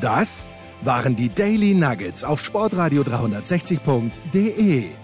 Das 0.00 0.48
waren 0.82 1.16
die 1.16 1.28
Daily 1.28 1.74
Nuggets 1.74 2.22
auf 2.22 2.44
sportradio 2.44 3.02
360.de. 3.02 5.03